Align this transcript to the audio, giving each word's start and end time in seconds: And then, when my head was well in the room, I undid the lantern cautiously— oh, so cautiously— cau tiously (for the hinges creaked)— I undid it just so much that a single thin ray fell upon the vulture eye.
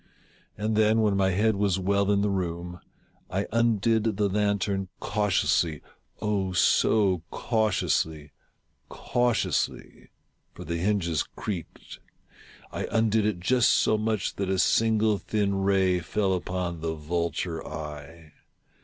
And 0.57 0.75
then, 0.75 1.01
when 1.01 1.15
my 1.15 1.29
head 1.29 1.55
was 1.55 1.77
well 1.77 2.09
in 2.11 2.21
the 2.21 2.31
room, 2.31 2.79
I 3.29 3.45
undid 3.51 4.17
the 4.17 4.29
lantern 4.29 4.87
cautiously— 4.99 5.83
oh, 6.23 6.53
so 6.53 7.21
cautiously— 7.29 8.31
cau 8.89 9.33
tiously 9.33 10.07
(for 10.55 10.63
the 10.63 10.77
hinges 10.77 11.21
creaked)— 11.21 11.99
I 12.73 12.87
undid 12.89 13.27
it 13.27 13.39
just 13.39 13.69
so 13.69 13.95
much 13.95 14.37
that 14.37 14.49
a 14.49 14.57
single 14.57 15.19
thin 15.19 15.53
ray 15.53 15.99
fell 15.99 16.33
upon 16.33 16.81
the 16.81 16.95
vulture 16.95 17.63
eye. 17.63 18.31